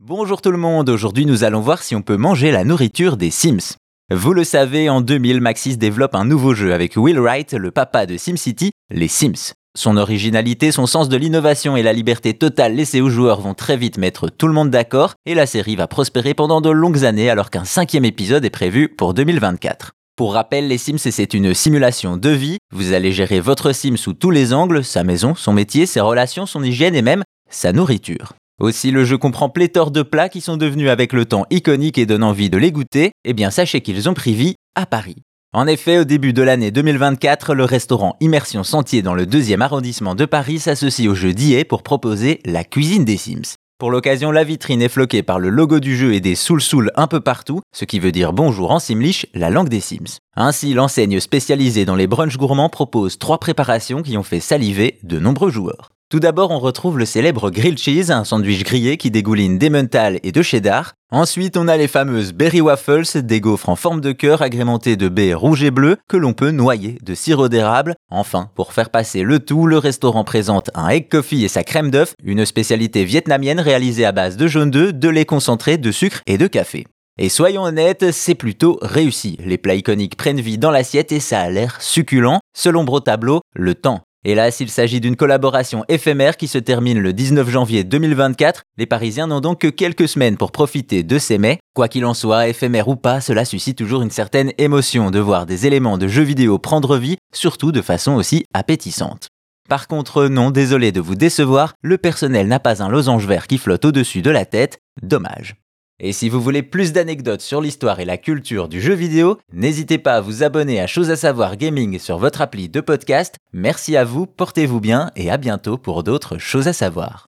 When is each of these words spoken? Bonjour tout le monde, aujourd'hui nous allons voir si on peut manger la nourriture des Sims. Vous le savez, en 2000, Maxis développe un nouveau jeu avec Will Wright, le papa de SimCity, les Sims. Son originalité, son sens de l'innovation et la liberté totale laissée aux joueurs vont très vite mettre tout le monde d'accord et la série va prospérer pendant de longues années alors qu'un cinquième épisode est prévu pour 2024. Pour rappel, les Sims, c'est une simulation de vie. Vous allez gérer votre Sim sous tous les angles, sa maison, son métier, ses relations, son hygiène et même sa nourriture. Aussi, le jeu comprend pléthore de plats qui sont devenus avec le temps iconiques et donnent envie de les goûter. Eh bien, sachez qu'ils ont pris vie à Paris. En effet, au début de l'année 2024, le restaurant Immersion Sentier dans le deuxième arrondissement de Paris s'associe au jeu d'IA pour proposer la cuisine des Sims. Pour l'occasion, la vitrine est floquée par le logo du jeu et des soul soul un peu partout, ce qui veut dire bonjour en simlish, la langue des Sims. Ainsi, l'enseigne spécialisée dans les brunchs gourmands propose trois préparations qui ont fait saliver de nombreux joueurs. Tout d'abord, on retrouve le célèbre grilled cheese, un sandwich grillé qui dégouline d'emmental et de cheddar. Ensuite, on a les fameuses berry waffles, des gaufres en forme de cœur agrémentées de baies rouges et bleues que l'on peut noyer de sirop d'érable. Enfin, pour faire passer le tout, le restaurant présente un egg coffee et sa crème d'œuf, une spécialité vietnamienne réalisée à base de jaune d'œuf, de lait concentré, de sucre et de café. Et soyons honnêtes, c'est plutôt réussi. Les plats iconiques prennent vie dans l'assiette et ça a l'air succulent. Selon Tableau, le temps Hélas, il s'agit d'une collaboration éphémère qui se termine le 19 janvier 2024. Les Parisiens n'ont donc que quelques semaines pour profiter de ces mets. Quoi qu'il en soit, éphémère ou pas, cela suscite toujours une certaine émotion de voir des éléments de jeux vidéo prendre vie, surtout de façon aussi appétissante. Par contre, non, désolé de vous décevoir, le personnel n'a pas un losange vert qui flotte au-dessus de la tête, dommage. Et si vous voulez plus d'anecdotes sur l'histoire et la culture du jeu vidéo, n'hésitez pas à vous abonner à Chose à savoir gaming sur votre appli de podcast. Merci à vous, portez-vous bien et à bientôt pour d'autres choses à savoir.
Bonjour 0.00 0.40
tout 0.40 0.52
le 0.52 0.58
monde, 0.58 0.90
aujourd'hui 0.90 1.26
nous 1.26 1.42
allons 1.42 1.60
voir 1.60 1.82
si 1.82 1.96
on 1.96 2.02
peut 2.02 2.16
manger 2.16 2.52
la 2.52 2.62
nourriture 2.62 3.16
des 3.16 3.32
Sims. 3.32 3.74
Vous 4.14 4.32
le 4.32 4.44
savez, 4.44 4.88
en 4.88 5.00
2000, 5.00 5.40
Maxis 5.40 5.76
développe 5.76 6.14
un 6.14 6.24
nouveau 6.24 6.54
jeu 6.54 6.72
avec 6.72 6.96
Will 6.96 7.18
Wright, 7.18 7.52
le 7.52 7.72
papa 7.72 8.06
de 8.06 8.16
SimCity, 8.16 8.70
les 8.90 9.08
Sims. 9.08 9.54
Son 9.76 9.96
originalité, 9.96 10.70
son 10.70 10.86
sens 10.86 11.08
de 11.08 11.16
l'innovation 11.16 11.76
et 11.76 11.82
la 11.82 11.92
liberté 11.92 12.32
totale 12.32 12.76
laissée 12.76 13.00
aux 13.00 13.10
joueurs 13.10 13.40
vont 13.40 13.54
très 13.54 13.76
vite 13.76 13.98
mettre 13.98 14.28
tout 14.28 14.46
le 14.46 14.52
monde 14.52 14.70
d'accord 14.70 15.14
et 15.26 15.34
la 15.34 15.46
série 15.46 15.74
va 15.74 15.88
prospérer 15.88 16.32
pendant 16.32 16.60
de 16.60 16.70
longues 16.70 17.04
années 17.04 17.28
alors 17.28 17.50
qu'un 17.50 17.64
cinquième 17.64 18.04
épisode 18.04 18.44
est 18.44 18.50
prévu 18.50 18.88
pour 18.88 19.14
2024. 19.14 19.90
Pour 20.14 20.34
rappel, 20.34 20.68
les 20.68 20.78
Sims, 20.78 20.98
c'est 20.98 21.34
une 21.34 21.54
simulation 21.54 22.16
de 22.16 22.30
vie. 22.30 22.58
Vous 22.72 22.92
allez 22.92 23.10
gérer 23.10 23.40
votre 23.40 23.72
Sim 23.72 23.96
sous 23.96 24.14
tous 24.14 24.30
les 24.30 24.52
angles, 24.52 24.84
sa 24.84 25.02
maison, 25.02 25.34
son 25.34 25.52
métier, 25.52 25.86
ses 25.86 26.00
relations, 26.00 26.46
son 26.46 26.62
hygiène 26.62 26.94
et 26.94 27.02
même 27.02 27.24
sa 27.50 27.72
nourriture. 27.72 28.37
Aussi, 28.60 28.90
le 28.90 29.04
jeu 29.04 29.18
comprend 29.18 29.48
pléthore 29.48 29.92
de 29.92 30.02
plats 30.02 30.28
qui 30.28 30.40
sont 30.40 30.56
devenus 30.56 30.90
avec 30.90 31.12
le 31.12 31.24
temps 31.24 31.46
iconiques 31.50 31.96
et 31.96 32.06
donnent 32.06 32.24
envie 32.24 32.50
de 32.50 32.58
les 32.58 32.72
goûter. 32.72 33.12
Eh 33.24 33.32
bien, 33.32 33.50
sachez 33.50 33.82
qu'ils 33.82 34.08
ont 34.08 34.14
pris 34.14 34.34
vie 34.34 34.56
à 34.74 34.84
Paris. 34.84 35.22
En 35.54 35.68
effet, 35.68 35.98
au 35.98 36.04
début 36.04 36.32
de 36.32 36.42
l'année 36.42 36.72
2024, 36.72 37.54
le 37.54 37.64
restaurant 37.64 38.16
Immersion 38.20 38.64
Sentier 38.64 39.00
dans 39.00 39.14
le 39.14 39.26
deuxième 39.26 39.62
arrondissement 39.62 40.16
de 40.16 40.24
Paris 40.24 40.58
s'associe 40.58 41.08
au 41.08 41.14
jeu 41.14 41.32
d'IA 41.32 41.64
pour 41.64 41.84
proposer 41.84 42.40
la 42.44 42.64
cuisine 42.64 43.04
des 43.04 43.16
Sims. 43.16 43.54
Pour 43.78 43.92
l'occasion, 43.92 44.32
la 44.32 44.42
vitrine 44.42 44.82
est 44.82 44.88
floquée 44.88 45.22
par 45.22 45.38
le 45.38 45.50
logo 45.50 45.78
du 45.78 45.96
jeu 45.96 46.12
et 46.12 46.20
des 46.20 46.34
soul 46.34 46.60
soul 46.60 46.90
un 46.96 47.06
peu 47.06 47.20
partout, 47.20 47.60
ce 47.72 47.84
qui 47.84 48.00
veut 48.00 48.10
dire 48.10 48.32
bonjour 48.32 48.72
en 48.72 48.80
simlish, 48.80 49.26
la 49.34 49.50
langue 49.50 49.68
des 49.68 49.78
Sims. 49.78 50.18
Ainsi, 50.34 50.74
l'enseigne 50.74 51.20
spécialisée 51.20 51.84
dans 51.84 51.94
les 51.94 52.08
brunchs 52.08 52.36
gourmands 52.36 52.68
propose 52.68 53.18
trois 53.18 53.38
préparations 53.38 54.02
qui 54.02 54.18
ont 54.18 54.24
fait 54.24 54.40
saliver 54.40 54.98
de 55.04 55.20
nombreux 55.20 55.50
joueurs. 55.50 55.90
Tout 56.10 56.20
d'abord, 56.20 56.52
on 56.52 56.58
retrouve 56.58 56.98
le 56.98 57.04
célèbre 57.04 57.50
grilled 57.50 57.76
cheese, 57.76 58.10
un 58.10 58.24
sandwich 58.24 58.64
grillé 58.64 58.96
qui 58.96 59.10
dégouline 59.10 59.58
d'emmental 59.58 60.20
et 60.22 60.32
de 60.32 60.40
cheddar. 60.40 60.94
Ensuite, 61.10 61.58
on 61.58 61.68
a 61.68 61.76
les 61.76 61.86
fameuses 61.86 62.32
berry 62.32 62.62
waffles, 62.62 63.20
des 63.20 63.42
gaufres 63.42 63.68
en 63.68 63.76
forme 63.76 64.00
de 64.00 64.12
cœur 64.12 64.40
agrémentées 64.40 64.96
de 64.96 65.10
baies 65.10 65.34
rouges 65.34 65.64
et 65.64 65.70
bleues 65.70 65.98
que 66.08 66.16
l'on 66.16 66.32
peut 66.32 66.50
noyer 66.50 66.96
de 67.02 67.14
sirop 67.14 67.50
d'érable. 67.50 67.94
Enfin, 68.10 68.48
pour 68.54 68.72
faire 68.72 68.88
passer 68.88 69.22
le 69.22 69.38
tout, 69.38 69.66
le 69.66 69.76
restaurant 69.76 70.24
présente 70.24 70.70
un 70.74 70.88
egg 70.88 71.10
coffee 71.10 71.44
et 71.44 71.48
sa 71.48 71.62
crème 71.62 71.90
d'œuf, 71.90 72.14
une 72.24 72.46
spécialité 72.46 73.04
vietnamienne 73.04 73.60
réalisée 73.60 74.06
à 74.06 74.12
base 74.12 74.38
de 74.38 74.46
jaune 74.46 74.70
d'œuf, 74.70 74.94
de 74.94 75.08
lait 75.10 75.26
concentré, 75.26 75.76
de 75.76 75.92
sucre 75.92 76.22
et 76.26 76.38
de 76.38 76.46
café. 76.46 76.86
Et 77.18 77.28
soyons 77.28 77.64
honnêtes, 77.64 78.12
c'est 78.12 78.34
plutôt 78.34 78.78
réussi. 78.80 79.36
Les 79.44 79.58
plats 79.58 79.74
iconiques 79.74 80.16
prennent 80.16 80.40
vie 80.40 80.56
dans 80.56 80.70
l'assiette 80.70 81.12
et 81.12 81.20
ça 81.20 81.40
a 81.40 81.50
l'air 81.50 81.76
succulent. 81.82 82.38
Selon 82.56 82.86
Tableau, 83.00 83.40
le 83.54 83.74
temps 83.74 84.00
Hélas, 84.30 84.60
il 84.60 84.68
s'agit 84.68 85.00
d'une 85.00 85.16
collaboration 85.16 85.86
éphémère 85.88 86.36
qui 86.36 86.48
se 86.48 86.58
termine 86.58 86.98
le 86.98 87.14
19 87.14 87.48
janvier 87.48 87.82
2024. 87.82 88.60
Les 88.76 88.84
Parisiens 88.84 89.26
n'ont 89.26 89.40
donc 89.40 89.62
que 89.62 89.68
quelques 89.68 90.06
semaines 90.06 90.36
pour 90.36 90.52
profiter 90.52 91.02
de 91.02 91.18
ces 91.18 91.38
mets. 91.38 91.60
Quoi 91.74 91.88
qu'il 91.88 92.04
en 92.04 92.12
soit, 92.12 92.46
éphémère 92.46 92.88
ou 92.88 92.96
pas, 92.96 93.22
cela 93.22 93.46
suscite 93.46 93.78
toujours 93.78 94.02
une 94.02 94.10
certaine 94.10 94.52
émotion 94.58 95.10
de 95.10 95.18
voir 95.18 95.46
des 95.46 95.66
éléments 95.66 95.96
de 95.96 96.08
jeux 96.08 96.24
vidéo 96.24 96.58
prendre 96.58 96.98
vie, 96.98 97.16
surtout 97.34 97.72
de 97.72 97.80
façon 97.80 98.16
aussi 98.16 98.44
appétissante. 98.52 99.28
Par 99.66 99.88
contre, 99.88 100.26
non, 100.26 100.50
désolé 100.50 100.92
de 100.92 101.00
vous 101.00 101.14
décevoir, 101.14 101.72
le 101.80 101.96
personnel 101.96 102.48
n'a 102.48 102.60
pas 102.60 102.82
un 102.82 102.90
losange 102.90 103.26
vert 103.26 103.46
qui 103.46 103.56
flotte 103.56 103.86
au-dessus 103.86 104.20
de 104.20 104.30
la 104.30 104.44
tête, 104.44 104.76
dommage. 105.00 105.56
Et 106.00 106.12
si 106.12 106.28
vous 106.28 106.40
voulez 106.40 106.62
plus 106.62 106.92
d'anecdotes 106.92 107.40
sur 107.40 107.60
l'histoire 107.60 107.98
et 107.98 108.04
la 108.04 108.18
culture 108.18 108.68
du 108.68 108.80
jeu 108.80 108.94
vidéo, 108.94 109.38
n'hésitez 109.52 109.98
pas 109.98 110.14
à 110.14 110.20
vous 110.20 110.42
abonner 110.42 110.80
à 110.80 110.86
Chose 110.86 111.10
à 111.10 111.16
savoir 111.16 111.56
gaming 111.56 111.98
sur 111.98 112.18
votre 112.18 112.40
appli 112.40 112.68
de 112.68 112.80
podcast. 112.80 113.36
Merci 113.52 113.96
à 113.96 114.04
vous, 114.04 114.26
portez-vous 114.26 114.80
bien 114.80 115.10
et 115.16 115.30
à 115.30 115.36
bientôt 115.36 115.76
pour 115.76 116.04
d'autres 116.04 116.38
choses 116.38 116.68
à 116.68 116.72
savoir. 116.72 117.27